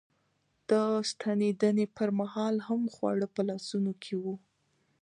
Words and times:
د 0.69 0.71
ستنېدنې 1.09 1.85
پر 1.97 2.09
مهال 2.19 2.55
هم 2.67 2.81
خواړه 2.93 3.27
په 3.35 3.41
لاسونو 3.49 3.91
کې 4.03 4.13
و. 4.23 4.23